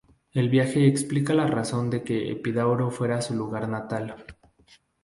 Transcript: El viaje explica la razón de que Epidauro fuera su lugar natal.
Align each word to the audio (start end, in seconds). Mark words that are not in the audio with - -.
El 0.31 0.49
viaje 0.49 0.87
explica 0.87 1.35
la 1.35 1.45
razón 1.45 1.91
de 1.91 2.01
que 2.03 2.31
Epidauro 2.31 2.89
fuera 2.89 3.21
su 3.21 3.35
lugar 3.35 3.69
natal. 3.69 4.25